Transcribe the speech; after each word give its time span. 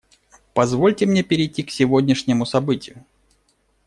Позвольте 0.55 1.05
мне 1.05 1.21
перейти 1.21 1.61
к 1.61 1.69
сегодняшнему 1.69 2.43
событию. 2.47 3.05